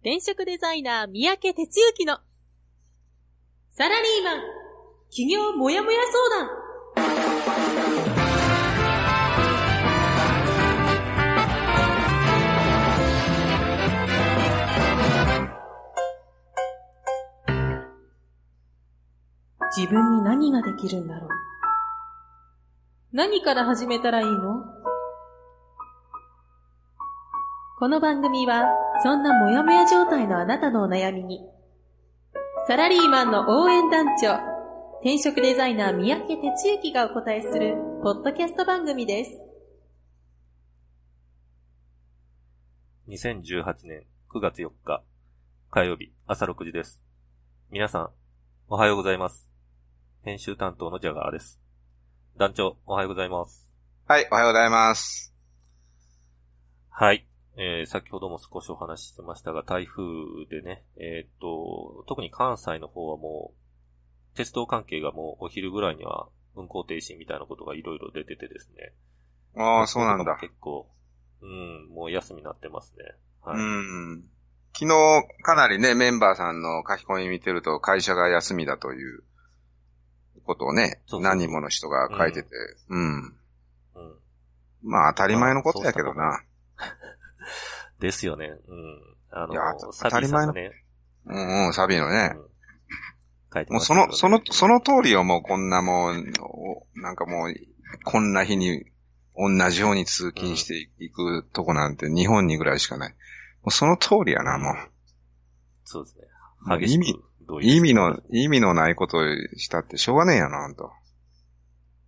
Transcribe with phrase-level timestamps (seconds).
[0.00, 2.18] 転職デザイナー三宅哲之の
[3.70, 4.40] サラリーマン
[5.10, 6.48] 企業もやもや相談。
[19.76, 21.28] 自分に何ができるんだろう？
[23.12, 24.64] 何から始めたらいいの？
[27.80, 28.64] この番組は、
[29.02, 31.40] そんなモヤモヤ状態のあなたのお悩みに、
[32.66, 34.34] サラリーマンの応援団長、
[35.00, 39.30] 転職デザイナー三宅哲之がお答えする、ポッドキャスト番組です。
[43.08, 45.02] 2018年9月4日
[45.70, 47.00] 火曜日朝6時です。
[47.70, 48.10] 皆さん、
[48.68, 49.48] おはようございます。
[50.24, 51.60] 編集担当のジャガーです。
[52.36, 53.68] 団長、おはようございます。
[54.06, 55.32] はい、おはようございます。
[56.90, 57.28] はい。
[57.60, 60.04] えー、先ほども少しお話ししてましたが、台風
[60.48, 68.92] でね、えーっと、特に関西の方はもう、鉄道関係がもうお昼ぐらいには運行停止みたいなことがいろいろ出ててですね。
[69.56, 70.38] ああ、そうなんだ。
[70.40, 70.88] 結構、
[71.42, 73.04] うん、もう休みになってますね。
[73.42, 73.58] はい。
[73.58, 74.24] うん。
[74.72, 79.24] 昨日、かなりね、メンバーさんの書き込み見てると、会社が休みだという
[80.44, 82.50] ことをね、そうそう何人もの人が書いてて、
[82.88, 83.16] うん。
[83.16, 83.32] うん。
[84.84, 86.40] まあ、当たり前のことやけどな。
[88.00, 88.46] ですよね。
[88.46, 89.16] うん。
[89.30, 90.84] あのサビー当たり前のさんがね、
[91.26, 92.32] うんうん、サビのね。
[92.34, 92.48] うん
[93.52, 97.54] 書いてもうその、その、その通りよ、もうこんなもう、おなんかもう、
[98.04, 98.84] こんな日に
[99.34, 103.10] 同じように通勤していくとこなんて日本にぐらいしかない。
[103.10, 103.16] も
[103.68, 104.74] うその通りやな、も
[105.84, 106.24] そうですね。
[106.78, 107.14] 激し意味。
[107.62, 109.18] 意意味の、意味のないこと
[109.56, 110.92] したってしょうがねえやな、ほんと。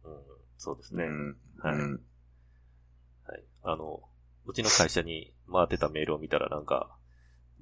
[0.04, 0.12] うん、
[0.58, 1.04] そうですね。
[1.04, 1.36] うん。
[1.62, 1.92] はい、うん。
[3.26, 3.44] はい。
[3.62, 4.02] あの、
[4.50, 6.90] うちの会社に回ってたメールを見たらなんか、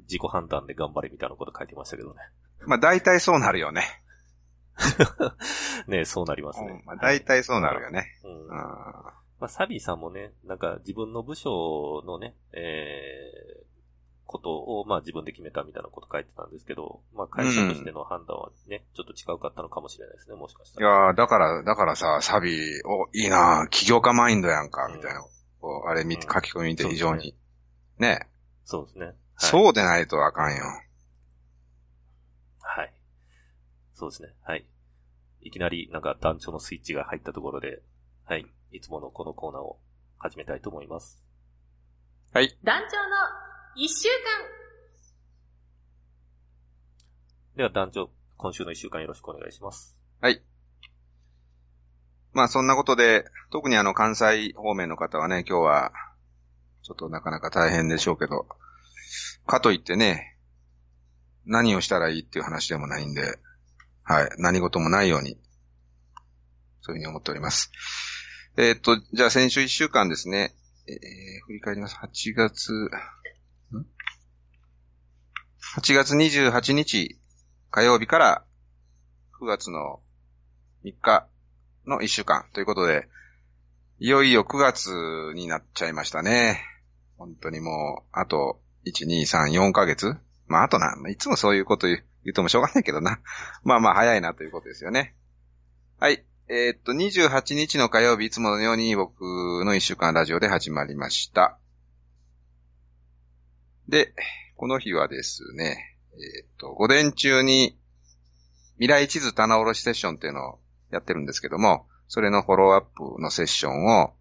[0.09, 2.21] 自己判断で頑張れみたいなこと書いてましたけどね。
[2.67, 3.85] まあ大体そうなるよね。
[5.87, 6.83] ねそうなりますうんね。
[6.87, 8.07] まあ大体そうなるよね。
[8.25, 8.43] うん。
[8.43, 8.49] うん。
[8.49, 13.69] まあ、サビーさんもね、なんか自分の部署のね、えー、
[14.27, 20.91] ことを、まあ自分で決めたみたいなこと書いてたんですけど、まあ会社としての判断はね、ちょっと違うかったのかもしれないですね、もしかしたいら。
[20.91, 25.23] やーだから、だからさ、サビ、お、いいな起業家マインドやんか、みたいな。
[25.61, 27.35] こうあれ見て、うん書き込み見て非常に。
[27.99, 28.29] ね
[28.65, 29.07] そうですね。
[29.07, 30.65] はい、そうでないとあかんよ。
[32.61, 32.93] はい。
[33.95, 34.29] そうですね。
[34.43, 34.67] はい。
[35.41, 37.83] いきなりなんか団長のスイッチが入ったところで、
[38.25, 38.47] はい。
[38.73, 39.79] いつものこのコーナーを
[40.19, 41.23] 始めたいと思います。
[42.33, 42.59] はい。
[42.63, 43.17] 団長の
[43.77, 44.59] 一週間
[47.57, 49.97] では団長、今週の一週間よろしくお願いします。
[50.21, 50.43] はい。
[52.33, 55.93] まあそんなことで、特にあの関西方面の方はね、今日は、
[56.83, 58.47] ちょっとなかなか大変でしょうけど、
[59.47, 60.37] かといってね、
[61.45, 63.39] 何をしたらいいっていう話でもないんで、
[64.05, 65.39] はい、何事もないように、
[66.81, 67.71] そういうふうに思っております。
[68.57, 70.55] えーっと、じゃあ先週一週間ですね、
[70.87, 70.95] えー
[71.47, 71.97] 振り返ります。
[71.97, 72.89] 8月、ん
[75.77, 77.19] ?8 月28日
[77.71, 78.45] 火曜日から
[79.41, 80.01] 9月の
[80.85, 81.29] 3日
[81.89, 83.09] の1週間ということで、
[83.99, 84.91] いよいよ9月
[85.35, 86.63] になっちゃいましたね。
[87.17, 90.15] 本当にもう、あと、1、2、3、4ヶ月
[90.47, 93.21] まあ、あとな、いつもそういうこと言う言うともしょうがないけどな。
[93.65, 95.15] まあまあ、早いなということですよね。
[95.99, 96.25] はい。
[96.49, 99.21] えーっと、28日の火曜日、いつものように僕
[99.65, 101.59] の1週間ラジオで始まりました。
[103.89, 104.15] で、
[104.57, 107.79] この日はですね、えーっと、午前中に
[108.75, 110.59] 未来地図棚卸しセッションっていうのを
[110.91, 114.15] やってるんですけども、それのフォローアップのセッションを、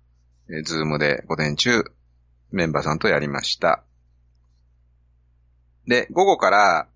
[0.49, 1.83] えー、ズームで午前中、
[2.51, 3.83] メンバーさんとやりました。
[5.87, 6.87] で、午後から、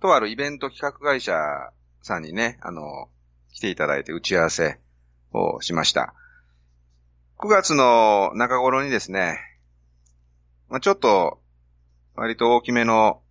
[0.00, 1.34] とあるイベント企画会社
[2.02, 3.08] さんにね、あの、
[3.52, 4.78] 来ていただいて打ち合わせ
[5.32, 6.14] をしました。
[7.38, 9.38] 9月の中頃にですね、
[10.68, 11.40] まあ、ちょっと、
[12.14, 13.22] 割と大きめの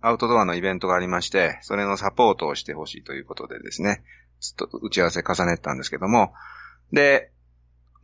[0.00, 4.02] アウトドアのイベントがありまして、それのサポートをしてほしいということでですね、
[4.40, 6.32] ずっと打ち合わせ重ねてたんですけども、
[6.92, 7.30] で、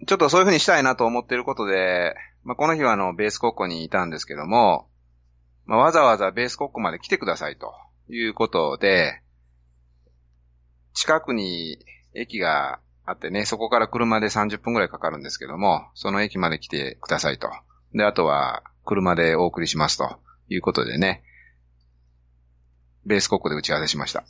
[0.06, 4.88] ちょっとそういうふうにしたいなと思っていることで、まあ、この日はあの、ベースコッコにいたんですけども、
[5.64, 7.72] まあ、わざわざベースコッコまで来てくださいと
[8.08, 9.22] いうことで、
[10.94, 11.78] 近くに
[12.14, 17.50] 駅があってね、そこから車で30分くらいかかるんですけども、その駅まで来てくださいと。
[17.94, 20.18] で、あとは車でお送りしますと
[20.48, 21.22] いうことでね、
[23.04, 24.24] ベースコッコで打ち合わせしました。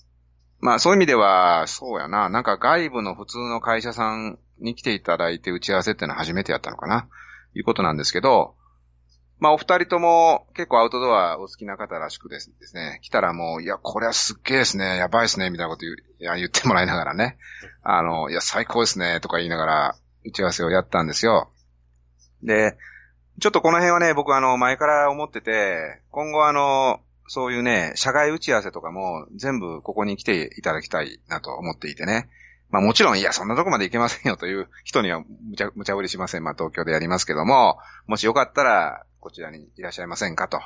[0.61, 7.08] まあそういう意味では、そうやな、なんか外部の普通の会社さんに来ていただいて打ち合わせってのは初めてやったのかな、
[7.55, 8.55] いうことなんですけど、
[9.38, 17.37] まあ、お二人とも結構アウトドアお好きな方らしくですね、来たらもう、いや、これはすっげえですね、やばいですね、みたいなこと言いや言ってもらいながらね、
[17.82, 21.50] あの、いや、最高ですね、とか言いながら、打ち合わせをやったんですよ。
[22.43, 22.79] で、
[23.38, 32.28] ちょっとこの辺はね、僕あの、前から思ってて、今後あの、そういうね、社外打ち合わせとかも全部ここに来ていただきたいなと思っていてね。
[32.70, 36.44] まあもちろん、いや、そんなとこまで行けませんよという人にはむちゃ、むちゃぶりしません。
[36.44, 40.61] まあ東京でやりますけども、もしよかったら、こちらにいらっしゃいませんかと。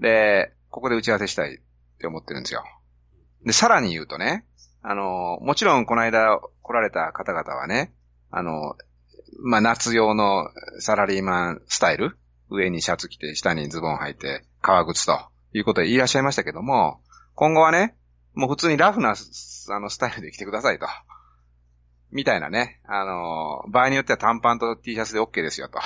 [0.00, 1.58] で、ここで打ち合わせしたいっ
[1.98, 2.64] て思ってるんですよ。
[3.44, 4.46] で、さらに言うとね、
[4.82, 7.92] あの、もちろんこの間来られた方々はね、
[8.30, 8.76] あの、
[9.42, 10.48] まあ、夏用の
[10.78, 12.16] サラリーマンスタイル
[12.50, 15.18] 上にシャツ着て、下にズボン履いて、革靴と
[15.58, 17.00] いうことでいらっしゃいましたけども、
[17.34, 17.96] 今後はね、
[18.34, 19.14] もう普通にラフな、
[19.70, 20.86] あの、スタイルで来てくださいと。
[22.10, 22.80] みたいなね。
[22.84, 25.78] あの、場合によっては短パンと T シャツで OK ですよと。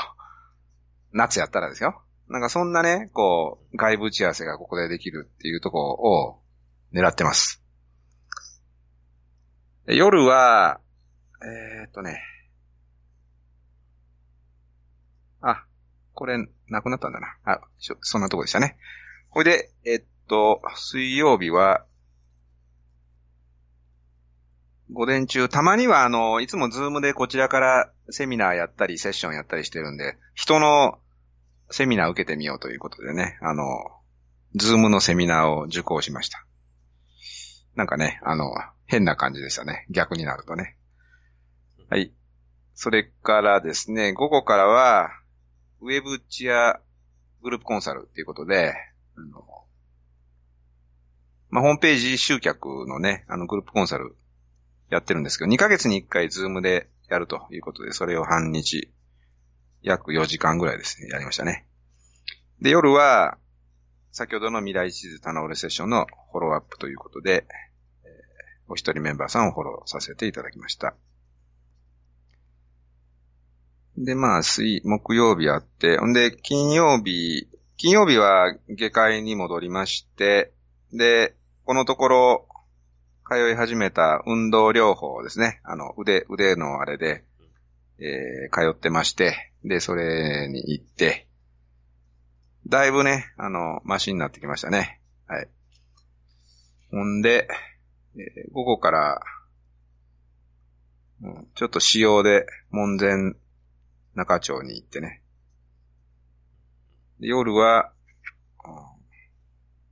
[1.12, 2.03] 夏やったらですよ。
[2.29, 6.43] なんかそんなね、こう、外部打ち合わせがここでできるっていうとこを
[6.93, 7.62] 狙ってます。
[9.87, 10.81] 夜は、
[11.43, 12.20] えー、っとね、
[15.41, 15.65] あ、
[16.12, 16.37] これ、
[16.69, 17.38] なくなったんだな。
[17.44, 17.61] あ、
[18.00, 18.76] そんなとこでしたね。
[19.31, 21.85] これで、えっと、水曜日は、
[24.91, 30.99] 午前中、たまにはあの、いつもズームでこちらからセミナーやったり、セッションやったりしてるんで、人の
[31.71, 33.65] セミナー受けてみようということでね、あの、
[34.55, 36.47] ズームのセミナーを受講しました。
[37.75, 38.51] なんかね、あの、
[38.87, 39.87] 変な感じでしたね。
[39.91, 40.77] 逆になるとね。
[41.91, 42.13] はい。
[42.75, 45.11] それからですね、午後からは、
[45.81, 46.81] ウェブチア
[47.43, 48.75] グループコンサルっていうことで、
[49.19, 49.44] あの、
[51.50, 54.17] まあ、ホームページ集客のね、あのグループコンサル
[54.91, 58.93] やってるんですけど、2ヶ月に1回ズームでやるということで、それを半日、
[59.82, 61.67] 約4時間ぐらいですね、やりましたね。
[62.61, 63.38] で、夜は、
[64.12, 67.47] 先ほどの未来地図棚折れセッションのフォローアップということで、
[68.05, 70.94] えー、お一人メンバーさんをフォローさせていただきました。
[73.97, 77.49] で、まあ、水、木曜日あって、ほんで、金曜日、
[77.79, 80.53] 金曜日は下界に戻りまして、
[80.93, 82.49] で、このところ、
[83.25, 85.61] 通い始めた運動療法ですね。
[85.63, 87.23] あの、腕、腕のあれで、
[88.01, 91.29] えー、通ってまして、で、それに行って、
[92.67, 95.01] だいぶね、あの、マシになってきましたね。
[95.29, 95.49] はい。
[96.91, 97.47] ほんで、
[98.17, 99.21] えー、午後から、
[101.23, 103.35] うん、ちょっと仕様で門前
[104.15, 105.23] 中町に行ってね。
[107.20, 107.93] 夜は、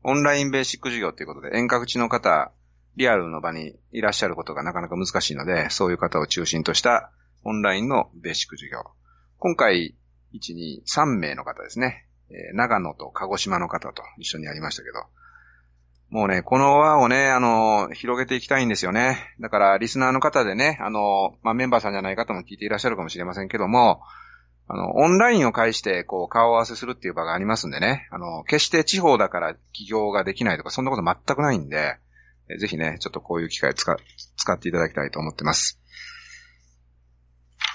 [0.02, 2.52] オンラインベーシック授業ということで、遠隔地の方、
[2.96, 7.10] リアルの場にいらっしゃることがなかなか難しいので、そういう方を中心とした
[7.42, 8.84] オンラインのベーシック授業。
[9.38, 9.96] 今回、
[10.34, 12.06] 1、2、3名の方ですね。
[12.30, 15.04] えー、長野と鹿児島の方と一緒にやりましたけど、
[16.08, 19.34] もうね、この輪をね、あの、広げていきたいんですよね。
[19.40, 24.02] だから、リスナーの方でね、あの、まあ、メンバーさんじゃない方も聞いていらっしゃるかもしれませんけども、
[24.68, 31.98] あの、オンラインを介して、こう、顔合わせするっていう場がありますんでね、あの、決して地方だから起業ができないとか、そんなこと全くないんで、
[32.58, 33.96] ぜひね、ちょっとこういう機会使、
[34.36, 35.80] 使っていただきたいと思ってます。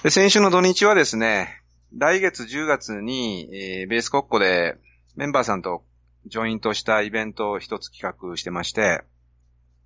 [0.02, 1.62] で、先週の土日はですね、
[1.96, 4.76] 来月10月に、えー、ベース国庫で
[5.14, 5.84] メンバーさんと
[6.26, 9.02] ジョイントしたイベントを一つ企画してまして、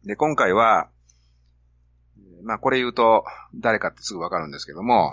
[0.04, 0.88] で、今回は、
[2.44, 3.24] まあこれ言うと
[3.56, 5.12] 誰かってすぐわかるんですけども、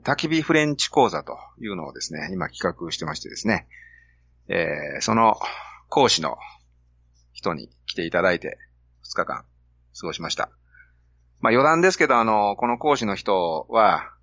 [0.00, 3.66] 焚き火フレンチ講座というのをですね、今企画してましてですね、
[4.48, 5.36] えー、その
[5.88, 6.36] 講師の
[7.32, 8.58] 人に来ていただいて
[9.04, 9.44] 2日間
[10.00, 10.50] 過ごしました。
[11.40, 14.14] まあ余談ですけど、あの、この講師の人は、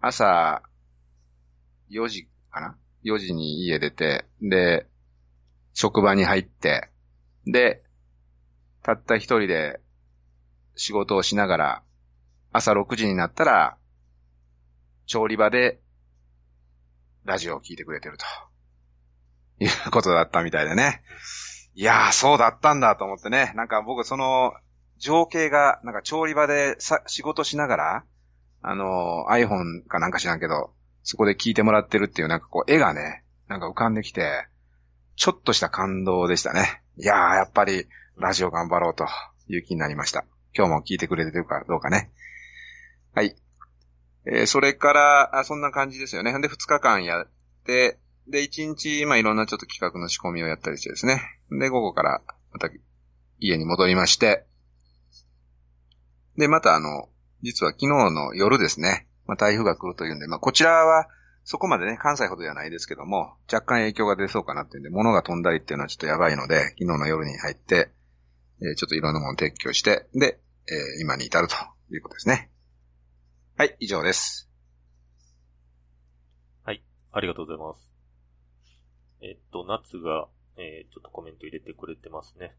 [0.00, 0.62] 朝
[1.90, 4.86] 4時かな？4時に家出て、で、
[5.74, 6.88] 職場に入って、
[7.44, 7.82] で、
[8.82, 9.80] たった一人で
[10.76, 11.82] 仕事をしながら、
[12.52, 13.76] 朝6時になったら、
[15.06, 15.80] 調理場で
[17.24, 18.24] ラジオを聞いてくれてると。
[19.58, 21.02] いうことだったみたいでね。
[21.74, 23.52] いやー、そうだったんだと思ってね。
[23.56, 24.52] なんか僕その
[24.98, 28.04] 情景が、なんか調理場でさ仕事しながら、
[28.62, 30.72] あの、iPhone かなんか知らんけど、
[31.02, 34.46] そこで聞いてもらってるっていうなんかこう絵がね、なんか浮かんできて、
[35.16, 36.82] ちょっとした感動でしたね。
[36.98, 37.86] いやー、やっぱり
[38.16, 39.06] ラジオ頑張ろうと
[39.48, 40.24] いう気になりました。
[40.54, 42.10] 今日も聞いてくれてるかどうかね。
[43.14, 43.36] はい。
[44.26, 46.32] えー、それから、あ、そんな感じですよね。
[46.40, 47.28] で、2日間やっ
[47.64, 51.22] て、で、1日、まあ、いろんなちょっと企画の仕込みをやったりしてですね。
[51.50, 52.68] で、午後から、また、
[53.38, 54.46] 家に戻りまして、
[56.36, 57.08] で、またあの、
[57.42, 61.08] 実は昨日の夜ですね、まあ、台風が来るというんで、まあ、こちらは
[61.44, 67.90] そこまでね、関西ほどではないですけども、若干影響が出そうかなっていうんで、物が飛んだりっていうのはちょっとやばいので、昨日の夜に入って、
[68.60, 71.54] えー、ちょっといろんなものを撤去して、で、えー、今に至ると
[71.94, 72.50] いうことですね。
[73.58, 74.50] はい、以上です。
[76.62, 77.90] はい、ありがとうございます。
[79.22, 82.54] えっと、夏が、えー、ちょっとコメント入れてくれてますね。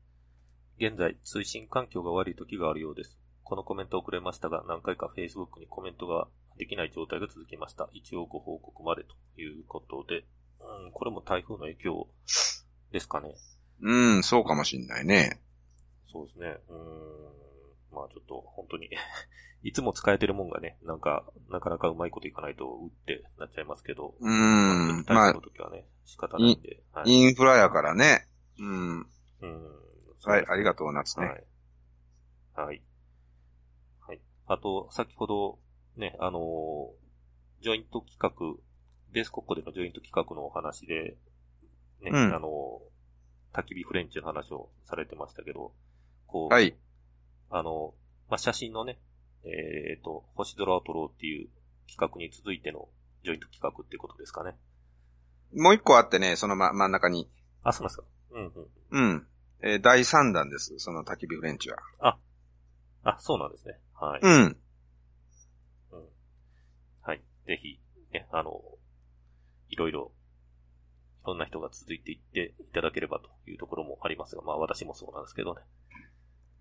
[0.80, 3.20] 現在、通信環境が悪い時があるようです。
[3.44, 6.28] このコメント遅れましたが、何回か Facebook にコメントが
[6.58, 7.88] できない状態が続きました。
[7.94, 10.26] 一応ご報告までということで、
[10.62, 12.08] うん、これも台風の影響
[12.92, 13.36] ですかね。
[13.82, 15.40] うん、そうかもしんないね。
[16.12, 16.58] そうですね。
[16.70, 16.78] うん、
[17.92, 18.90] まあちょっと本当に
[19.64, 24.16] いつも使えてるもんがね、なんか、なかなかうまいこといかないと、うってなっちゃいますけど。
[24.20, 27.12] うん、まあ、の時はね、仕方ないんで、はい。
[27.12, 28.28] インフラやからね。
[28.60, 29.00] うん。
[29.42, 29.88] うん。
[30.24, 31.26] はい、ありがとう、夏ね。
[31.26, 31.44] はい。
[32.56, 32.82] はい。
[34.08, 34.22] はい。
[34.46, 35.60] あと、先ほど、
[35.96, 38.62] ね、あのー、ジョイント企画、
[39.12, 41.18] ベース国庫でのジョイント企画のお話で、
[42.02, 45.74] ね、うん、あのー、焚き火フレンチの話をされてましたけど、
[46.28, 46.76] こう、はい。
[47.50, 47.94] あの、
[48.30, 49.00] まあ、写真のね、
[49.44, 51.50] えっ、ー、と、星空を撮ろうっていう
[51.88, 52.90] 企画に続いての
[53.24, 54.56] ジョイント企画っていうことですかね。
[55.54, 57.30] もう一個あってね、その、ま、真ん中に。
[57.64, 58.04] あ、そうなんですか。
[58.32, 59.14] うんうん。
[59.14, 59.28] うん。
[59.62, 61.78] えー、第3弾です、その焚き火フレンチは。
[62.00, 62.18] あ、
[63.04, 63.80] あ、そうなんですね。
[63.94, 64.22] はい。
[64.22, 64.58] うん。
[67.48, 67.80] ぜひ、
[68.12, 68.62] ね、あの、
[69.70, 70.12] いろいろ、
[71.24, 75.62] いろんな人が続いていっていただければというところもありますが、まあ私もそうなんですけどね。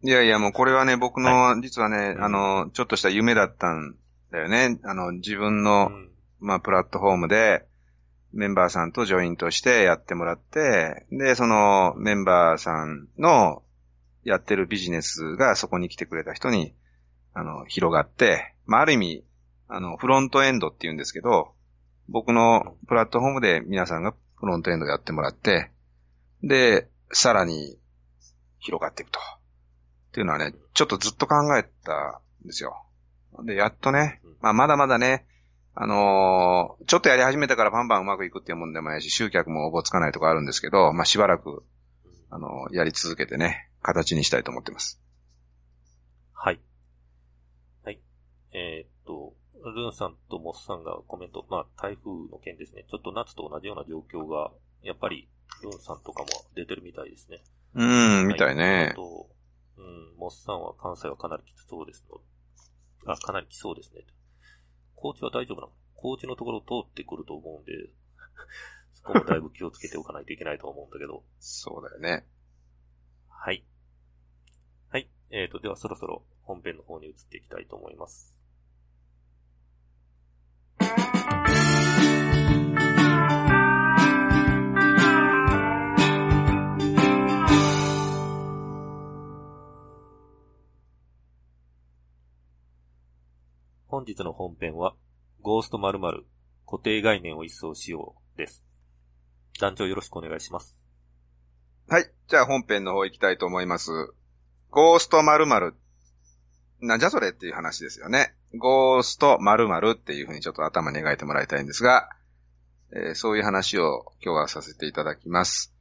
[0.07, 3.97] いやいや、もうこれはね、僕の、はい、実はね、あの、ちょっとした夢だったん
[4.31, 4.79] だよね。
[4.85, 7.67] あの、自分の、うん、まあ、プラットフォームで、
[8.33, 13.65] メンバーさんとジョイントしてやってもらって、で、そのメンバーさんの
[14.23, 16.73] やってるビジネスがそこに来てくれた人に、
[17.35, 19.25] あの、広がって、まあ、ある意味、
[19.67, 21.53] あの、フロントエンドって言うんですけど、
[22.09, 25.73] 僕のプラットフォームで皆さんがフロントエンドやってもらって、
[26.45, 27.77] で、さらに
[28.61, 29.19] 広がっていくと。
[30.17, 32.87] っていうのはね、ちょっとずっと考えたんですよ。
[33.45, 35.27] で、やっとね、まあ、まだまだね、
[35.75, 41.65] あのー、ちょっとやり始めたからバンバンうまくいくっていうもんでもないし、集客もおぼつかないとかあるんですけど、まあ、しばらく、
[42.31, 45.03] あのー、やり続けてね、形にしたいと思ってます。
[46.33, 46.61] はい。
[47.85, 48.01] はい。
[48.55, 49.35] えー、っと、
[49.71, 52.87] ルンさんとモスさんがコメント、まあ台風の件ですね。
[52.91, 54.51] ちょっと夏と同じような状況が、
[54.83, 55.29] やっぱり
[55.63, 57.43] ルンさんとかも出てるみたいですね。
[57.75, 57.85] う
[58.25, 58.93] ん、みたいね。
[58.93, 59.29] あと、
[59.78, 62.21] うん、モスさんは関西はかなりきつそうですの。
[63.12, 64.06] あ、かなり来そうですね。
[64.95, 65.73] 高知は大丈夫なの？
[65.95, 67.73] 高知のところ通ってくると思うんで、
[68.95, 71.25] そこもだいぶ気をつけておかないといけないと思うんだけど。
[71.38, 72.26] そうだよね。
[73.28, 73.64] はい。
[74.90, 75.11] はい。
[75.30, 78.36] えーと、ではそろそろ本編の方に移っていきたいと思います。
[93.97, 94.95] 本日の本編は、
[95.41, 96.26] ゴースト〇〇
[96.67, 98.62] 固定概念を一掃しようです。
[99.59, 100.76] 団長よろしくお願いします。
[101.88, 102.11] はい。
[102.29, 103.91] じゃあ本編の方行きたいと思います。
[104.69, 105.75] ゴースト〇〇
[106.83, 108.35] なんじゃそれっていう話ですよね。
[108.55, 112.11] ゴースト〇〇っていうふうにちょっと頭に描いてもらいたいんですが、
[112.93, 115.73] えー、そういう話を今日はさせていただきます。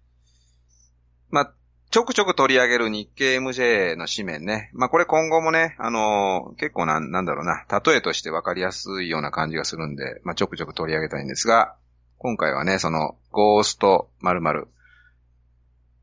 [1.31, 1.53] まあ、
[1.91, 4.69] ちょくちょく取り上げる日経 MJ の紙面ね。
[4.73, 11.75] まあ、これ今後もね、あのー、結構なん、なんだろうな、例えとしてわかりやすいような感じがするんで、まあ、ちょくちょく取り上げたいんですが、
[12.17, 14.67] 今回はね、その、ゴースト〇〇。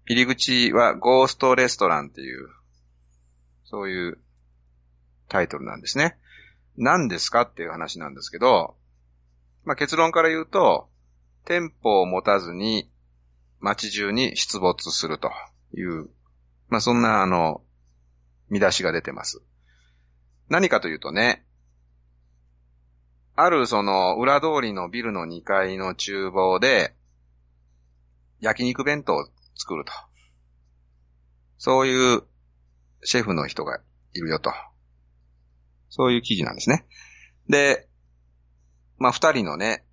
[0.06, 2.48] 入り口はゴーストレストランっていう、
[3.64, 4.18] そういう
[5.28, 6.16] タイトルなんですね。
[6.76, 8.76] 何ですかっていう話なんですけど、
[9.64, 10.88] まあ、結論から言うと、
[11.44, 12.90] 店舗を持たずに
[13.60, 15.30] 街中に出没すると
[15.74, 16.08] いう、
[16.68, 17.62] まあ、そんなあの、
[18.48, 19.42] 見出しが出てます。
[20.48, 21.44] 何かというとね、
[23.34, 26.94] あるその裏通りのビルの2階の厨房で
[28.40, 29.92] 焼肉弁当を作ると。
[31.56, 32.22] そういう
[33.04, 33.80] シェフの人が
[34.12, 34.52] いるよと。
[35.88, 36.86] そういう記事なんですね。
[37.48, 37.88] で、
[38.98, 39.84] まあ、二人のね、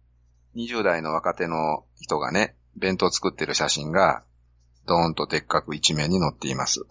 [0.55, 4.23] 20代の若手の人がね、弁当作ってる写真が、
[4.89, 6.83] ドーンとでっかく一面に載っています。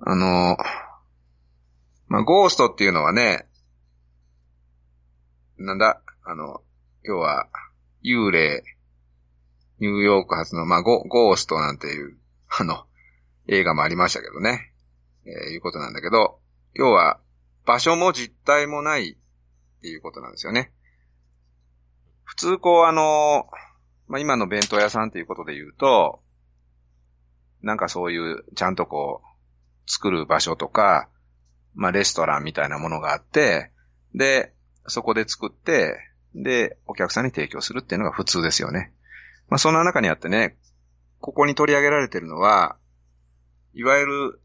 [0.00, 0.56] あの、
[2.08, 3.46] まあ、ゴーストっていうのはね、
[5.58, 6.62] なんだ、あの、
[7.02, 7.50] 要は、
[8.02, 8.64] 幽霊、
[9.80, 12.16] ニューヨーク発の、まあ、ゴゴーストなんていう、
[12.58, 12.86] あの、
[13.48, 14.72] 映画もありましたけどね、
[15.26, 16.40] えー、いうことなんだけど、
[16.72, 17.20] 要は、
[17.66, 20.72] 場所も実体もないっていうことなんですよね。
[22.24, 23.46] 普通こうあの、
[24.08, 26.22] まあ、今の弁当屋さんということで言うと、
[27.62, 31.08] なんかそういう、ちゃんとこう、作る場所とか、
[31.74, 33.70] まあ、レストランみたいなものがあって、
[34.14, 34.52] で、
[34.86, 35.96] そこで作って、
[36.34, 38.92] で、お客さんに提供するっていうのが普通ですよね。
[39.48, 40.56] まあ、そんな中にあってね、
[41.20, 42.76] ここに取り上げられてるのは、
[43.74, 44.40] いわゆる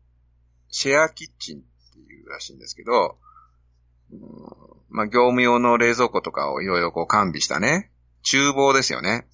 [0.70, 1.62] シェアキッチンっ
[1.94, 3.18] ていうらしいんですけど、
[4.90, 7.92] まあ、業務用の冷蔵庫とかをいろいろこう完備したね、
[8.24, 9.28] 厨房ですよね。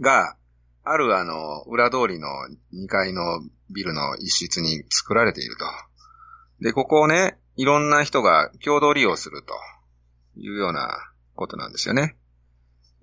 [0.00, 0.36] が、
[0.82, 2.28] あるあの、裏通りの
[2.74, 5.64] 2階のビルの一室に作られていると。
[6.64, 9.54] で、ここをね、いろんな人が共同利用すると
[10.36, 12.16] いうようなことなんですよね。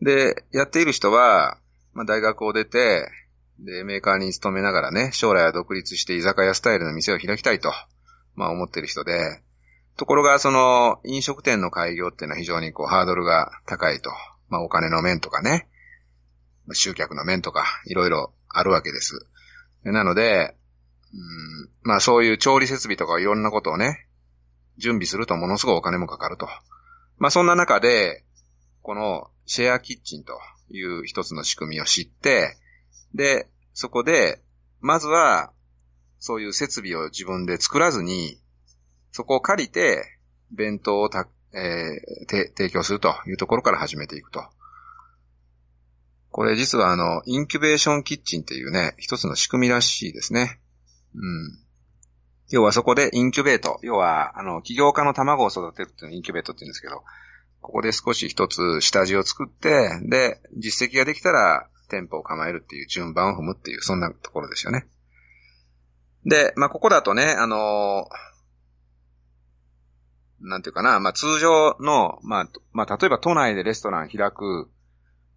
[0.02, 1.58] で、やっている人は、
[1.94, 3.10] まあ、大学を出て、
[3.60, 7.72] で、メーカーに勤めながらね、将来は独立して居酒屋スタイルの店を開きたいと、
[8.36, 9.42] まあ思っている人で、
[9.98, 14.12] ところが、その、飲食店の開業っていうのは非常にこう、ハードルが高いと。
[14.48, 15.68] まあお金の面とかね、
[16.74, 19.26] 集客の面とか、いろいろあるわけです。
[19.84, 20.56] なので、
[21.14, 24.08] うん、まあそういう調理設備とかいろんなことをね、
[24.78, 26.48] 準備するとものすごいお金もかかると。
[27.18, 28.24] まあそんな中で、
[28.82, 32.58] このシェアキッチンという一つの仕組みを知って、
[33.14, 34.42] で、そこで、
[34.80, 35.52] まずは、
[36.20, 38.40] そういう設備を自分で作らずに、
[39.12, 40.20] そこを借りて、
[40.52, 44.44] 弁当をた、えー、提供するというところから始めていくと。
[46.32, 50.60] これ実はあの、インキュベーションキッチンっていうね、一つの仕組みらしいですね。
[51.16, 51.68] うん。
[52.50, 53.80] 要はそこでインキュベート。
[53.82, 57.04] 要は、あの、起業家の卵を育てるっていうのをインキュベートって言うんですけど、
[57.62, 64.88] ここで少し一つ下地を作って、で、実績ができたら店舗を構えるっていう順番を踏むっていう、そんなところですよね。
[66.26, 68.08] で、まあ、ここだとね、あの
[70.40, 74.70] なんていうかな、まあ、通常の、まあ、まあ、例えば都内でレストラン開く、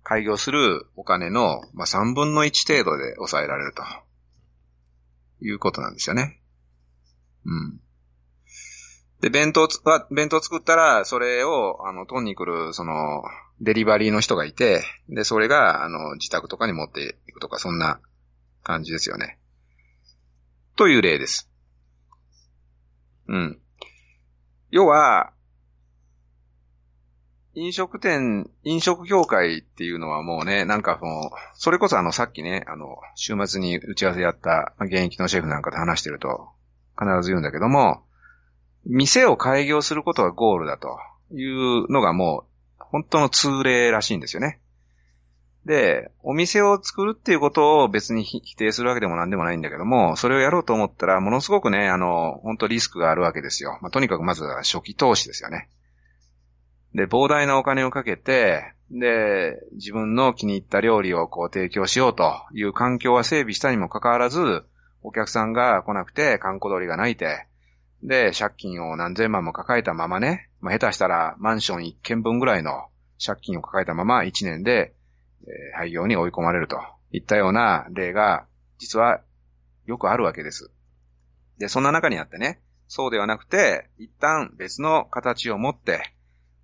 [0.02, 3.82] 開業するお金の、まあ、3分の1程度で抑えられると。
[5.42, 6.40] いうことなんですよね。
[7.44, 7.80] うん。
[9.20, 13.22] で、弁当は、弁当作ったら、それを、あの、取りに来る、その、
[13.60, 18.00] デリバリーの人がいて、で、それが、あの、自宅とかに持っていくとか、そんな
[18.62, 19.38] 感じですよね。
[20.76, 21.50] という例です。
[23.28, 23.60] うん。
[24.70, 25.32] 要は、
[27.54, 36.48] 飲食店、飲食業界っていうのはもうね、なんかその、それこそあの、さっきね、あの、週末に打ち合わせやった、現役のシェフなんかで話してると、
[36.98, 38.02] 必ず言うんだけども、
[38.86, 40.98] 店を開業することがゴールだと
[41.34, 42.44] いうのがも
[42.78, 44.60] う、本当の通例らしいんですよね。
[45.66, 53.78] で、お店を作るっていうことを別に否定するわけでも何でもないんだけども、それをやろうと思ったら、ものすごくね、あの、本当リスクがあるわけですよ。
[53.82, 55.68] まあ、とにかくまずは初期投資ですよね。
[56.94, 64.64] で、膨大なお金をかけて、で、自分の気に入った料理をこう提供しようという環境は整備したにもかかわらず、
[65.02, 67.46] お客さんが来なくて、観光通りがないて、
[68.02, 72.88] で、借金を何千万も抱えたままね、まあ、下手したらマンション一軒分ぐらいの
[73.24, 74.94] 借金を抱えたまま一年で、
[75.42, 76.78] えー、廃業に追い込まれると
[77.12, 78.46] いったような例が、
[78.78, 79.20] 実は
[79.86, 80.70] よくあるわけです。
[81.58, 86.14] で、そんな中にあってね、そうではなくて、一旦別の形を持って、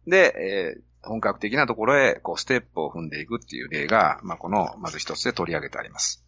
[0.07, 0.35] で、
[0.77, 6.25] えー、本格的なところへ、こう、ステップを踏んでいくっていう例が、まあ、この、まず一つで取り上げてあります。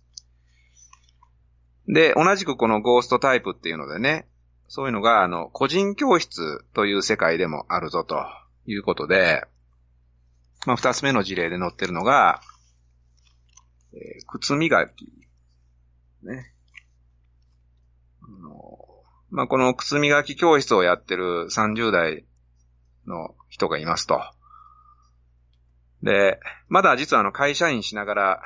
[1.87, 4.29] で、同じくこのゴーストタイプっていうのでね、
[4.69, 8.17] そういうのが、あの、個人教室という世界でもあるぞと
[8.67, 9.47] いうことで、
[10.67, 12.41] まあ、二つ目の事例で載ってるのが、
[13.95, 15.13] えー、靴磨き。
[16.23, 16.53] ね。
[18.23, 18.79] あの
[19.31, 22.25] まあ、この靴磨き教室をやってる30代
[23.09, 24.21] の人がいますと。
[26.03, 28.43] で、まだ実はあの会社員しながら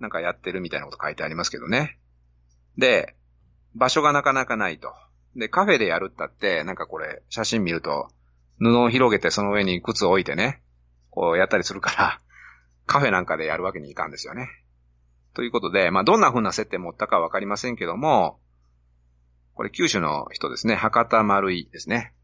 [0.00, 1.98] なんかやってるみたいなこと書いてありますけどね。
[2.76, 3.16] で、
[3.74, 4.92] 場所がなかなかないと。
[5.36, 8.08] で、カフェでやるったって、なんかこれ、写真見ると、
[8.58, 10.62] 布を広げてその上に靴を置いてね、
[11.10, 12.20] こうやったりするから、
[12.86, 14.48] カフェなんかでやるわけにいかんですよね。
[15.34, 18.40] ということで、まあ、どんな風な接点持ったかわかりませんけども、
[19.54, 22.14] これ九州の人ですね、博多丸井ですね。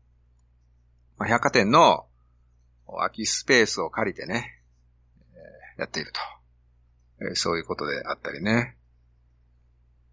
[1.18, 2.06] まあ、百貨店の
[2.86, 4.60] 空きスペースを借りてね、
[5.34, 6.20] えー、やっていると、
[7.26, 7.34] えー。
[7.34, 8.76] そういうことであったりね。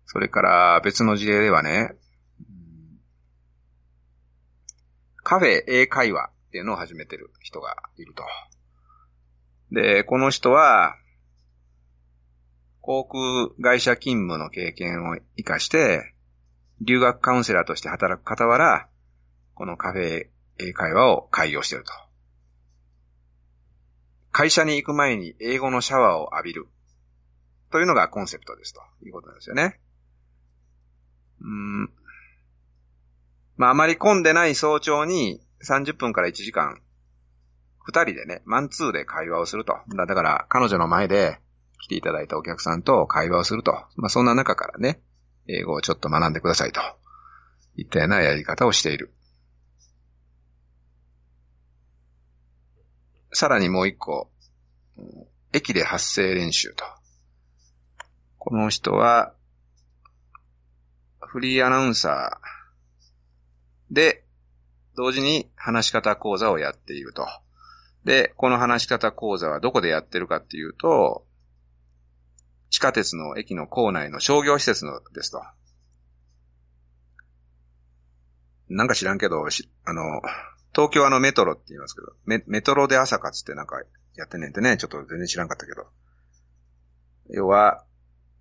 [0.05, 1.95] それから別の事例ではね、
[5.23, 8.23] カフェ英会話っていうのを始めてる人がいると。
[9.71, 10.95] で、この人は、
[12.81, 16.13] 航空会社勤務の経験を活かして、
[16.81, 18.89] 留学カウンセラーとして働く傍ら、
[19.53, 20.27] このカフェ
[20.59, 21.91] 英会話を開業していると。
[24.31, 26.67] 会社に行く前に英語のシャワーを浴びる。
[27.71, 29.79] というのがコンセプトですということなんですよね。
[31.41, 31.83] うん。
[33.57, 36.81] まあ、あまり混んでない早朝に30分から1時間、
[37.83, 39.73] 二人でね、マンツーで会話をすると。
[39.95, 41.39] だから、彼女の前で
[41.79, 43.73] 来ていただいたお客さんと会話をすると。
[43.95, 45.01] まあ、そんな中からね、
[45.47, 46.81] 英語をちょっと学んでくださいと。
[47.75, 49.13] いったようなやり方をしている。
[53.33, 54.29] さらにもう一個、
[55.53, 56.85] 駅で発声練習と。
[58.37, 59.33] この人は、
[61.19, 64.25] フリーアナウンサーで、
[64.95, 67.25] 同時に話し方講座をやっていると。
[68.03, 71.25] で、この話し方講座はどこでやってるかっていうと、
[72.69, 75.41] 地下鉄の駅の構内の商業施設のですと。
[78.69, 79.45] なんか知らんけど、
[79.85, 80.21] あの、
[80.73, 83.81] 東京あのメトロって言いますけど、メメトロで朝活ってなんか
[84.15, 85.87] やってんねんってね、ちょっと全然知らんかったけど。
[87.29, 87.83] 要は、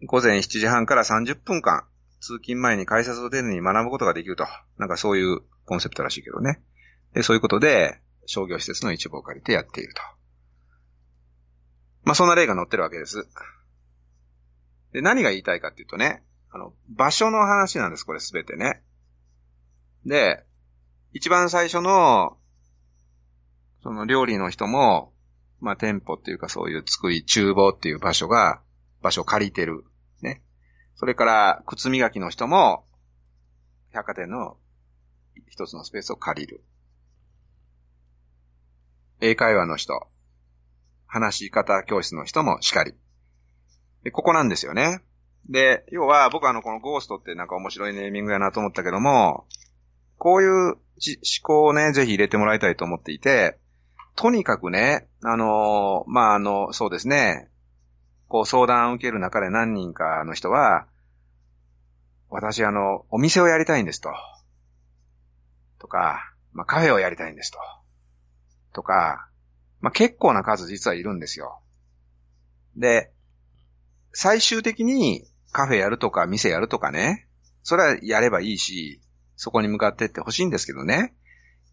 [0.06, 1.84] 午前7時半から30分間、
[2.20, 4.46] 通勤前に改札を出るに学ぶことができると。
[4.78, 6.60] なんかそういうコンセプトらしいけどね。
[7.14, 10.02] で、そういうことで、商業施設の一部を借りてやっていると。
[12.04, 13.26] まあ、そんな例が載ってるわけです。
[14.92, 18.82] で、何が言いたいかっていうとね、あの、場所の話なんです、これすべてね。
[20.04, 20.44] で、
[21.12, 22.37] 一番最初の、
[23.83, 25.12] その料理の人も、
[25.61, 28.61] まあ、店舗っていうかそういう作り、厨房っていう場所が、
[29.03, 29.85] 場所を借りてる。
[30.23, 30.42] ね。
[30.96, 32.85] それから、靴磨きの人も、
[33.92, 34.57] 百貨店の
[35.49, 36.64] 一つのスペースを借りる。
[39.20, 40.07] 英会話の人、
[41.07, 42.94] 話し方教室の人もしかり。
[44.05, 45.03] で、ここなんですよね。
[45.49, 49.46] で、要は僕はあの、このゴーストってなんか面白いネーミングやなと思ったけども、
[50.20, 50.76] こういう思
[51.42, 53.59] 考をね、ぜひ入れてもらいたいと思っていて、
[54.16, 57.48] とにかくね、あのー、まあ、あの、そうですね、
[58.28, 60.87] こう相談を受ける中で何人かの人は、
[62.28, 64.11] 私あの、お店をやりたいんですと。
[65.78, 67.59] とか、まあ、カフェをやりたいんですと。
[68.74, 69.26] とか、
[69.80, 71.61] まあ、結構な数実はいるんですよ。
[72.76, 73.11] で、
[74.12, 77.26] 最終的にカフェやるとか店やるとかね、
[77.62, 79.00] それはやればいいし、
[79.40, 81.14] そこに向かってってほしいんですけどね。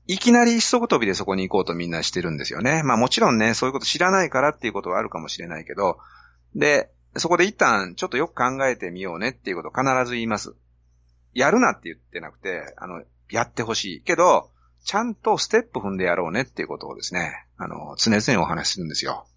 [0.06, 2.82] いきなり一足飛びでそこに行こうとみんなしてるんですよね。
[2.82, 5.98] まあもちろんね、そういうこと知らないからっていうことはあるかもしれないけど、
[6.56, 10.56] で、そこで一旦ちょっとよく考えてみようねっていうことを必ず言います。
[11.34, 14.02] やるなって言ってなくて、あの、やってほしい。
[14.02, 14.50] けど、
[14.86, 19.28] ちゃんとステップ踏んでやろうねっていうことをですね、あの、常々お話しするんですよ。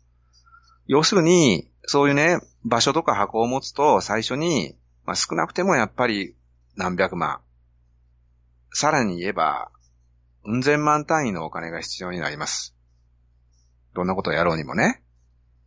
[0.86, 6.36] 要するに、そういうね、場所とか箱を持つと、最初に、まあ、少なくてもやっぱり
[6.76, 7.40] 何百万。
[8.72, 9.70] さらに言えば、
[10.44, 12.74] うん千万単位のお金が必要になります。
[13.94, 15.02] どんなことをやろうにもね。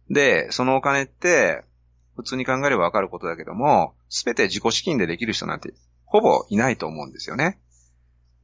[0.09, 1.63] で、そのお金って、
[2.15, 5.73] 普通に考えればわかることだけども、すべて自己資金でできる人なんて、
[6.05, 7.59] ほぼいないと思うんですよね。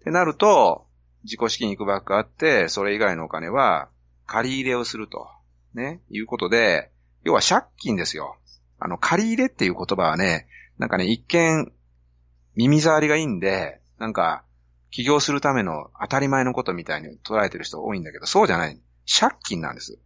[0.01, 0.87] ってなると、
[1.23, 3.89] 自己資金いくばっかあって、それ以外のお金は
[4.25, 5.27] 借り入れをすると。
[5.73, 6.01] ね。
[6.09, 6.91] いうことで、
[7.23, 8.37] 要は借金ですよ。
[8.79, 11.71] あの、借り入れっていう言葉はね、なんかね、一見、
[12.55, 14.43] 耳障りがいいんで、なんか、
[14.91, 18.79] 起業するための当たり前のことみたいに捉えてる人多いんだけど、そうじゃない。
[19.07, 19.99] 借金なんです。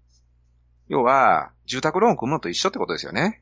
[0.87, 3.41] 要は、住宅ローン組むのと一緒ってことですよね。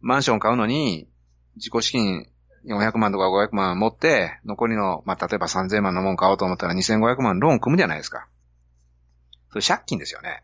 [0.00, 1.08] マンション買うのに、
[1.56, 2.26] 自己資金
[2.64, 8.28] 400万とか500万持って、残りの、まあ、例えば3000万のもん買おうと思ったら2500万ローン組むじゃないですか。
[9.50, 10.42] それ借金ですよね。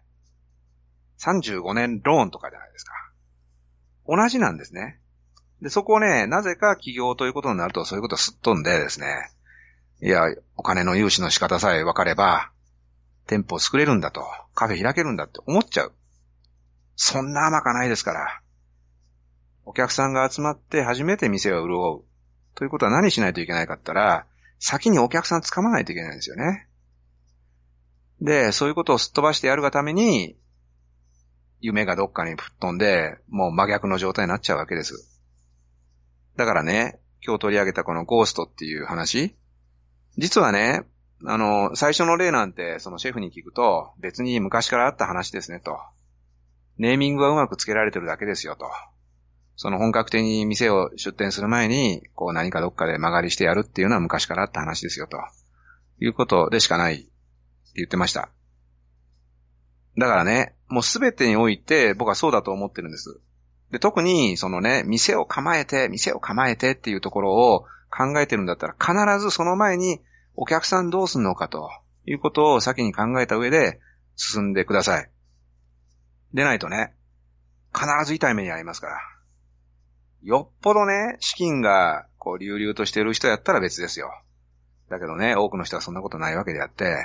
[1.19, 2.92] 35年ローンとかじゃないですか。
[4.07, 5.01] 同じなんですね。
[5.62, 9.31] で、そこをね、なぜか起業ということになるとそういうことすっ飛んでですね、
[10.00, 10.22] いや、
[10.56, 12.50] お金の融資の仕方さえ分かれば、
[13.26, 15.92] 店舗を作れるんだと、カフェ開けるんだって思っちゃう。
[16.96, 18.40] そんな甘かないですから。
[19.64, 22.04] お客さんが集まって初めて店を潤う。
[22.54, 24.26] ということは何しないといけないかったら、
[24.59, 26.68] 先にお客さん掴まないといけないんですよね。
[28.20, 30.38] で、そういうことをすっ飛ばしてやるがために、
[31.61, 35.20] 夢がどっかに吹っ飛んで、もう真逆の状態になっちゃうわけです。
[36.37, 39.37] だからね、今日取り上げたこのゴーストっていう話、
[40.18, 40.83] 実はね、
[41.24, 45.79] あの、最初の例なんて、そのシェフに聞くと、別に昔からあった話ですね、と。
[46.79, 48.66] ネーミングがうまくつけられてるだけですよ、と。
[49.57, 55.18] その本格的に店を出店する前に、こう何かどっかで曲がりしてやるっていうのは昔からあった話ですよと。
[55.98, 57.07] いうことでしかないって
[57.76, 58.29] 言ってました。
[59.98, 63.18] だからね、もうすべてにおいて僕はそうだと思ってるんです。
[63.70, 67.64] で、特にそのね、店を構えて、店を構えてっていうところを
[67.96, 70.00] 考えてるんだったら必ずその前に
[70.35, 71.70] お客さんどうすんのかと
[72.04, 73.80] いうことを先に考えた上で
[74.16, 75.11] 進んでください。
[76.35, 76.94] でないとね、
[77.74, 78.98] 必ず痛い目に遭いますから。
[80.22, 84.11] よっぽどね、資金が、こう、流々としてる人やったら別ですよ。
[84.90, 86.96] だけどね、多くの人はそんなことないわけであって。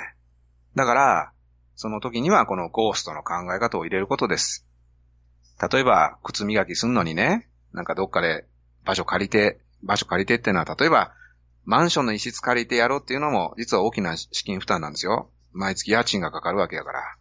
[0.74, 1.32] だから、
[1.74, 4.66] その時にはこのゴーストの考え方を入れることです。
[5.70, 8.46] 例えば、靴磨きすんのにね、なんかどっかで
[8.84, 11.12] 場所借りて、場所借りてっていうのは、例えば、
[11.64, 15.30] マンションの一室借りてやろうっていうのも、実は大きな資金負担なんですよ。
[15.52, 17.16] 毎月家賃がかかるわけやから。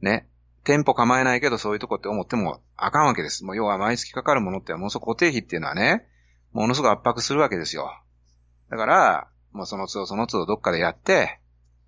[0.00, 0.26] ね。
[0.64, 3.44] 店舗構えないけどそういうとこって思ってもあかんわけです。
[3.44, 6.06] もう要は毎月かかるものってものすごく固定費っていうのはね、
[6.52, 7.90] ものすごく圧迫するわけですよ。
[8.70, 11.40] だから、もうその都度その都度どっかでやって、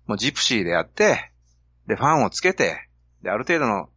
[0.07, 1.31] もうジプシーでやって、
[1.87, 2.89] で、ファンをつけて、
[3.21, 3.89] で、ある程度の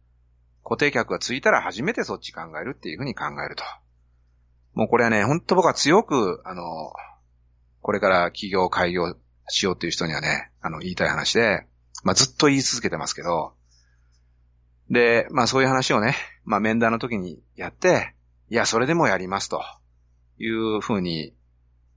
[0.63, 3.63] 固定客がついたら初めてそっち考えるっていうふうに考えると。
[4.77, 6.93] もうこれはね、本当僕は強く、あの、
[7.81, 9.15] これから起業開業
[9.47, 11.65] しようっていう人にはね、あの、言いたい話で、
[12.03, 13.53] まあ、ずっと言い続けてますけど、
[14.91, 18.13] で、まあそういう話をね、まあ面談の時にやって、
[18.51, 19.63] いや、それでもやりますと
[20.37, 21.33] いうふうに、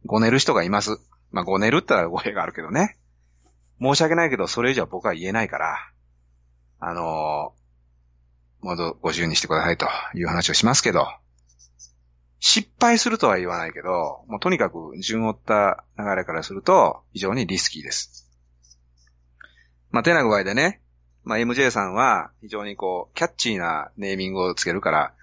[0.07, 0.97] ごねる人がいます。
[1.33, 2.97] まあごねるったら語弊があるけどね。
[3.79, 5.77] 申し訳ないけど、それ以上僕は言えないから、
[6.79, 7.53] あの
[8.63, 11.07] もうご自由にしてくださいという話をしますけど、
[12.41, 18.27] 失敗するとは言わないけど、もうとにかく順を追った流れからすると、非常にリスキーです。
[19.91, 20.81] まあ、てな具合でね、
[21.23, 25.15] まあ、MJ さんは非常にこう、キャッチーなネーミングをつけるから、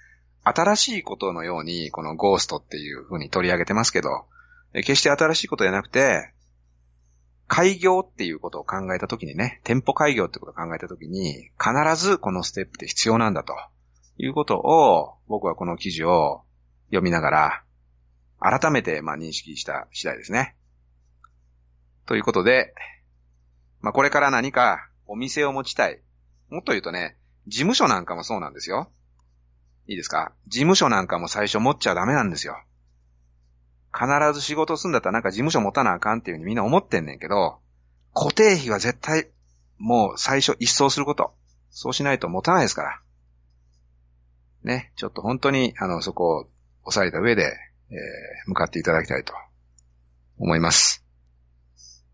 [0.43, 4.25] 新しいことのように、このゴーストっていう風に取り上げてますけど、
[4.73, 6.34] 決して新しいことじゃなくて、
[7.47, 13.56] 開業っていうことを考えたときにね、店舗開業ってことを考えたときに、必ずこのステップって必要なんだと
[14.17, 16.43] いうことを、僕はこの記事を
[16.88, 17.63] 読みながら、
[18.39, 20.56] 改めてまあ認識した次第ですね。
[22.06, 22.73] ということで、
[23.82, 26.02] まあこれから何かお店を持ちたい。
[26.50, 28.89] もっと言うとね、事務所なんかもそうなんですよ。
[29.88, 30.34] いいですか？
[30.47, 32.58] 事務所なんかも最初持っちゃダメなんですよ。
[33.93, 37.60] 必ず仕事すんだったらなんか事務所持たなあかんっていうふうにみんな思ってんねんけど、
[38.13, 39.30] 固定費は絶対
[39.78, 41.34] もう最初一掃すること。
[41.69, 43.02] そうしないと持たないですから。
[44.63, 46.47] ね、ちょっと本当にあのそこを
[46.89, 47.43] 押さえた上で、
[47.89, 47.97] えー
[48.47, 49.34] 向かっていただきたいと
[50.39, 51.06] 思います。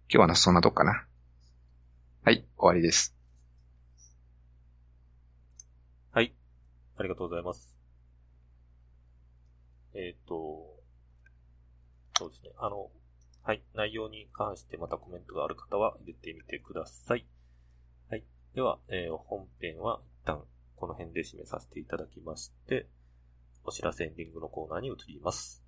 [0.10, 1.06] 今日はなそんなとこかな。
[2.24, 3.16] はい、終わりです。
[6.12, 6.34] はい。
[6.98, 7.76] ありがとうございます。
[9.94, 10.82] えっ、と、
[12.18, 12.50] そうですね。
[12.58, 12.90] あの、
[13.44, 13.62] はい。
[13.76, 17.28] 内容に関してまたコメントがある方は入れてみてください。
[18.10, 18.24] はい。
[18.56, 20.42] では、えー本編は一旦
[20.78, 22.88] この辺で締めさせていただきまして、
[23.63, 25.63] お知らせエンディングのコーナーに移ります。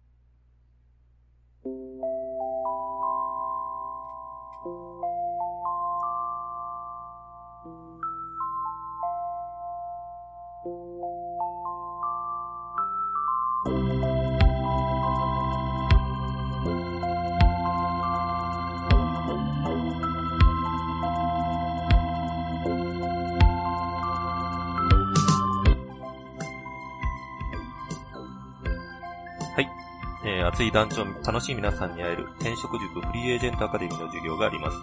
[30.55, 34.77] 熱い団長、楽しい皆さんに会える転職塾フリーエージェントアカデミーの授業があります。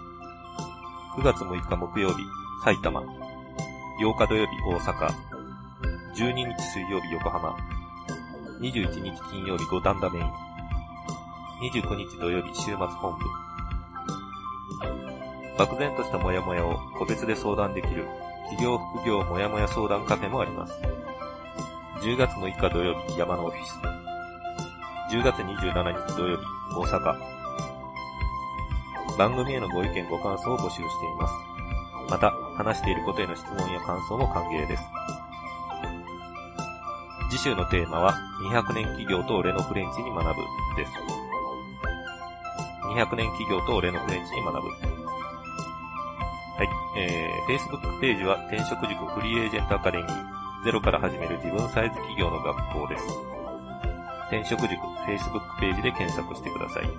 [1.17, 2.23] 9月6日木曜日、
[2.63, 3.01] 埼玉。
[3.01, 3.05] 8
[4.15, 5.07] 日土曜日、大阪。
[6.15, 7.57] 12日水曜日、横浜。
[8.61, 10.25] 21日金曜日、五反田メイン。
[11.71, 13.25] 29日土曜日、週末本部。
[15.57, 18.05] 漠然としたモヤモヤを個別で相談できる
[18.51, 20.73] 企業副業モヤモヤ相談カフェもあります。
[22.03, 23.92] 10月6日土曜日、山のオフィス。
[25.13, 26.43] 10月27日土曜日、
[26.75, 27.15] 大阪。
[29.15, 31.33] 番組へのご意見ご感想を募集しています。
[32.09, 34.83] また、話していることへの質問や感想も歓迎です。
[37.29, 38.15] 次週のテーマは、
[38.49, 40.41] 200年企業と俺のフレンチに学ぶ
[40.77, 40.91] です。
[42.81, 44.67] 200年企業と俺のフレンチに学ぶ。
[44.67, 44.73] は
[46.63, 46.69] い。
[46.97, 50.63] えー、Facebook ページは転職塾フリーエージェントアカデミー。
[50.65, 53.32] ゼロから始める自分サイズ企業の学校です。
[54.33, 56.89] 転職塾 Facebook ページで検索してください。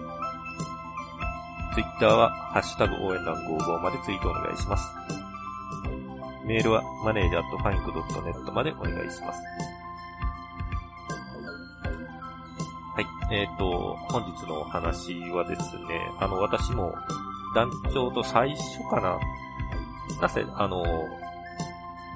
[1.75, 4.89] Twitter は、ハッシュタグ応援団55までツイートお願いします。
[6.47, 9.43] メールは、マネージャーとファインク .net までお願いします。
[12.95, 13.35] はい。
[13.35, 16.95] えっ、と、本日のお話はですね、あの、私も、
[17.57, 19.19] 団長と最初かな、
[20.21, 20.85] なぜ、あの、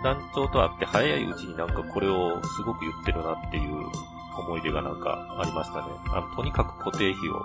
[0.05, 3.75] 団長と会って早いうちになんかこれをすごく言ってるなっていう
[4.41, 5.87] 思い出がなんかありましたね。
[6.09, 7.43] あの、とにかく固定費を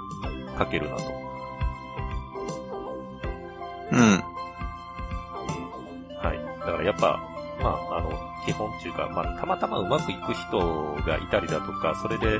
[0.57, 1.03] かけるなと。
[3.91, 3.99] うん。
[6.17, 6.59] はい。
[6.59, 7.19] だからやっぱ、
[7.61, 8.11] まあ、あの、
[8.45, 12.39] 基本っていうか、まあ、たまたまうまくいく人がいたりだとか、それで、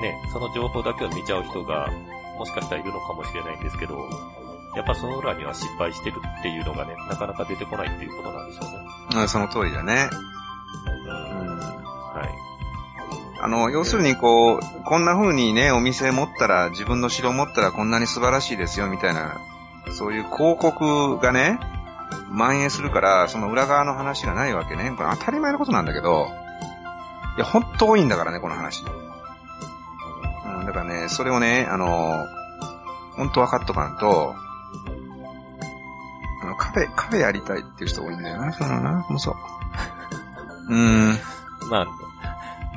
[0.00, 1.90] ね、その情報だけを見ちゃう人が、
[2.38, 3.98] もしかしたらいるのかもしれないんですけど、
[4.74, 9.22] やっぱその裏には失敗してるっていうのがね、なかなか出てこないっていうことなんでしょうね。
[9.22, 10.10] うん、その通りだね。
[11.06, 11.48] うん。
[11.48, 11.58] うん。
[11.58, 12.45] はい。
[13.40, 19.40] あの、要するにこう、こんな風にね、お店持ったら、自分の城持ったらこんなに素晴らしいですよ、みたいな、
[19.92, 21.58] そういう広告がね、
[22.30, 24.92] 蔓延するから、その裏側の話がないわけね。
[24.96, 26.28] これ当たり前のことなんだけど、
[27.36, 28.82] いや、ほんと多いんだからね、この話。
[30.46, 32.26] うん、だからね、それをね、あの、
[33.16, 34.34] ほんと分かっとかんと、
[36.42, 39.34] あの、カフェ、カフェやりたいっていう人多いんだよな、そのな、もうそう。
[40.68, 41.18] うーん。
[41.70, 41.86] まあ、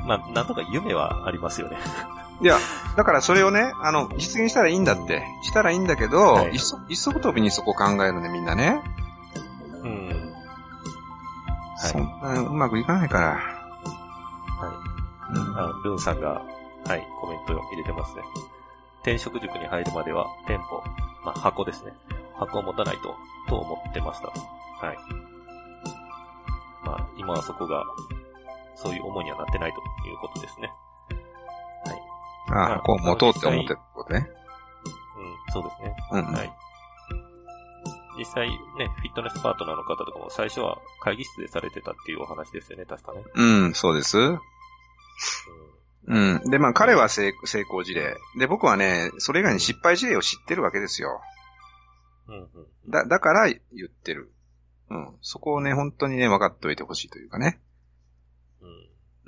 [0.06, 1.78] まあ、なんとか夢はありますよね。
[2.42, 2.58] いや、
[2.96, 5.22] だからそれをね、あの、実現したらいいんだって。
[5.42, 8.80] したらいいんだけど、はい一足一足飛びにそこ考えるのね、みんなね。
[9.82, 10.08] うん。
[10.08, 10.16] はい
[11.76, 13.26] そんなうまくいかないから。
[13.28, 13.36] は
[15.34, 15.38] い。
[15.38, 16.42] うんあ、ルーンさんが、
[16.86, 18.22] はい、コメントを入れてますね。
[19.02, 20.82] 転職塾に入るまでは店舗、
[21.24, 21.92] まあ、箱ですね。
[22.34, 23.14] 箱を持たないと、
[23.48, 24.28] と思ってました。
[24.28, 24.96] はい。
[26.84, 27.84] まあ、今はそこが、
[28.82, 30.70] そういう思いにはなってないということですね。
[31.84, 32.72] はい。
[32.72, 34.26] ああ、こう持とうって思ってることね。
[35.48, 35.96] うん、そうですね。
[36.12, 36.34] うんうん。
[36.34, 36.52] はい。
[38.18, 38.56] 実際ね、
[38.98, 43.22] フィットネスパートナーの方とかも最初は会議室でされてたっていうお話ですよね、確かね。
[43.34, 44.18] うん、そうです。
[46.06, 46.40] うん。
[46.50, 48.16] で、まあ彼は成成功事例。
[48.38, 51.20] で、僕はね、それ以外に失敗事例を知ってるわけですよ。
[52.28, 52.34] うん。
[52.34, 52.90] うん、うん。
[52.90, 54.32] だ、だから言ってる。
[54.90, 55.14] うん。
[55.20, 57.60] そこをね、本当にね、分かっておいてほしいというかね。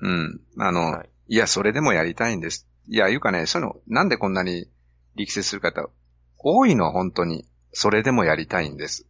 [0.03, 0.41] うん。
[0.57, 0.63] うん。
[0.63, 2.69] あの、はいい、や、それでもやりたいんです。
[2.89, 4.69] いや、いうかね、そういうの、なんでこんなに
[5.17, 5.89] 力説する方、
[6.37, 7.47] 多いの、本当に。
[7.73, 9.07] それでもやりたいんです。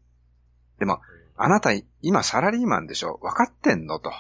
[0.78, 1.00] でも、
[1.36, 3.18] あなた、今サラリーマンでしょ？
[3.22, 4.12] 分かってんのと。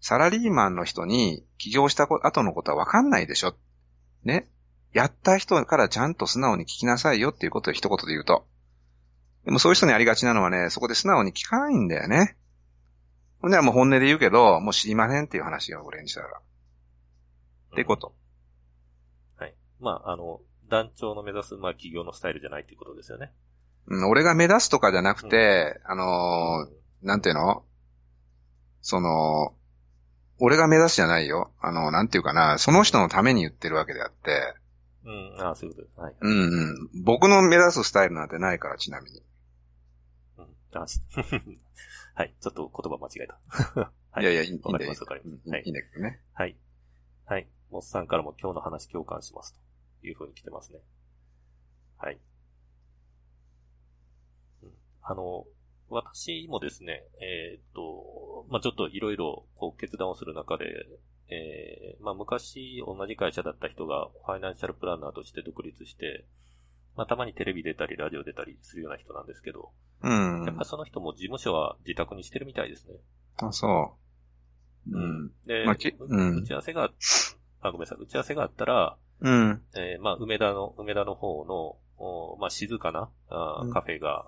[0.00, 3.54] サラリーマンの人に起業した後のことは分かんないでしょ？
[4.24, 4.46] ね？
[4.92, 8.46] やった人からちゃんと素直に聞きなさいよっていうことを一言で言うと。
[9.46, 12.36] でもそういう人にありがちなのはね、そこで素直に聞かないんだよね。
[13.44, 16.28] ほんではもう本音で言うけど、もう知りませんっていう話が俺にしたら。
[16.28, 18.14] ってこと。
[19.36, 19.54] はい。
[19.80, 23.32] まあ、あの、団長の目指す、まあ、企業のスタイルじゃないっていうことですよね。
[23.86, 27.64] うん、俺が目指すとかじゃなくて、あのーなんていうの？
[28.80, 29.52] その、
[30.40, 31.52] 俺が目指すじゃないよ。
[31.60, 34.54] あの、なんていうかな、その人のために言ってるわけであって、
[35.04, 36.00] うん、ああ、そういうことです。
[36.00, 36.14] はい。
[36.18, 37.04] うんうん。
[37.04, 39.20] 僕の目指すスタイルなんてないから、ちなみに。
[40.38, 40.42] う
[40.78, 41.02] ん、あし
[42.14, 42.34] はい。
[42.40, 43.40] ちょっと言葉間違えた。
[44.12, 44.72] はいいやいや、いいんだよ。
[44.72, 45.50] わかります、わかりうんます。
[45.50, 46.20] はいいいんだけどね。
[46.32, 46.56] はい。
[47.26, 47.48] はい。
[47.70, 49.60] モスさんからも今日の話共感します
[50.00, 50.78] というふうに来てますね。
[51.98, 52.20] はい。
[54.62, 54.70] うん
[55.02, 55.46] あの、
[55.88, 60.66] 私もですね、えーっと、まあ、ちょっといろいろこう決断をする中で、
[61.28, 66.26] えー、まあ、昔同じ会社だった人がファイナンシャルプランナーとして独立して、
[66.96, 70.64] まあ、たまにテレビ出たりラジオ出たりするような人なんですけど、うんやっぱ。
[70.64, 72.94] その人も事務所は自宅にしてるみたいですね。
[73.36, 73.96] あ、そ
[74.88, 74.96] う。
[74.96, 75.32] うん。
[75.46, 76.90] で、まあきうん打ち合わせが、
[77.62, 79.62] あ、ごめんなさい、打ち合わせがあったら、うん。
[79.76, 84.26] えーまあ、梅田の、梅田の方の、おまあ、静かな、あーうんカフェが、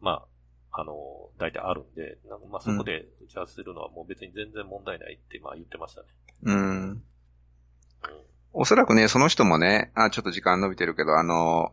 [0.00, 0.26] ま
[0.72, 6.08] あ、あのー、大体あるんで、なんかまあ、そこで打ち合わせするのはもう別に全然問題ないって、まあ、言ってましたね。
[6.42, 7.02] うん。
[8.52, 11.72] おそらくね、その人もね、あ、ちょっと時間伸びてるけど、あの、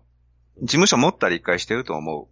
[0.62, 2.30] 事務所持ったり一回してると思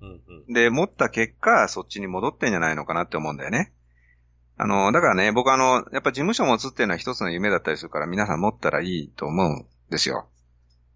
[0.00, 0.52] うん、うんう。。
[0.52, 3.72] で、持った結果、そっちに戻ってんじゃないのかなって思うんだよね。
[4.56, 10.28] あの、だからね、僕あの、やっぱ事務所持つっていうのは一つの夢だったりするから、皆さん持ったらいいと思うんですよ。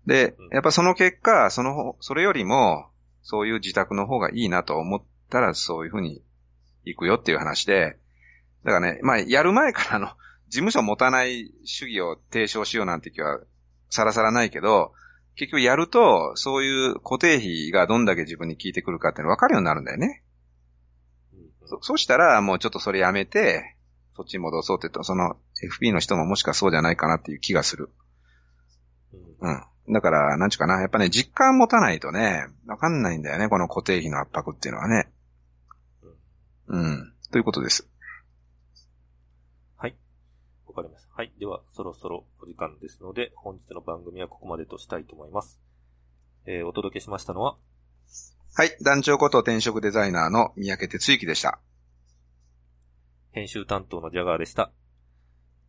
[0.04, 2.86] でうん、やっぱその結果、その方、それよりも、
[3.22, 6.22] そういう自宅の方がいいなと思ったら、そういうふうに
[6.84, 7.98] 行くよっていう話で、
[8.64, 10.06] だからね、まあ、やる前からあの、
[10.48, 13.40] 事務所持たない主義を提唱しようなんて気は、
[13.90, 14.92] さらさらないけど、
[15.36, 20.22] 結局やると、そういう固定費がどんだけ自分に効いてくるかっていうの分かるようになるんだよね。
[21.34, 23.76] うんそそうしたら、もうちょっとそれやめて、
[24.14, 27.88] そっちに戻そうってと、その FP の人ももしかそうじゃないかなっていう気がする。
[29.40, 29.92] うんうん。
[29.92, 30.80] だから、なんちゅうかな。
[30.80, 33.48] やっぱね、実感持たないとね、わかんないんだよね。
[33.48, 35.08] この固定費の圧迫っていうのはね。
[36.68, 37.12] うん。
[37.30, 37.88] ということです。
[40.72, 40.82] はい。
[40.82, 41.14] わかりました。
[41.14, 41.32] はい。
[41.38, 45.60] では、そろそろお時間ですので、本日の番組はここまでとしたいと思います。
[46.46, 47.56] えー、お届けしましたのは、
[48.54, 48.76] はい。
[48.82, 51.60] 団長こと転職デザイナーの三宅哲之でした。
[53.30, 54.72] 編集担当のジャガーでした。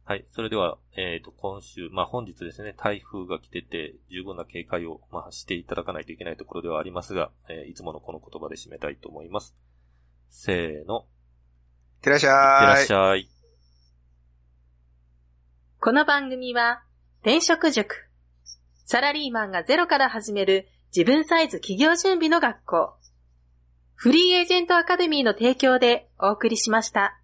[0.06, 0.26] はい。
[0.32, 9.56] それでは、えっ、と、今週、まあ、本日ですね、台風が来てて、十分な警戒を、まあ、していただかないといけないところではありますが、えーいつものこの言葉で締めたいと思います。
[10.30, 11.00] せーの。
[11.00, 11.06] っ
[12.02, 12.94] てらっしいってらゃいっし。
[12.94, 13.33] ゃい。
[15.86, 16.82] この番組は、
[17.24, 18.08] 転職塾、
[18.86, 22.94] サラリーマンがゼロから始める自分サイズ企業準備の学校、
[23.94, 27.20] フリーエージェントアカデミーの提供でお送りしました。